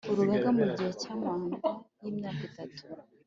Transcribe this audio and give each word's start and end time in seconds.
Urugaga 0.11 0.49
mu 0.57 0.63
gihe 0.75 0.91
cya 1.01 1.13
manda 1.21 1.69
y 2.01 2.05
imyaka 2.11 2.41
itatu 2.49 2.81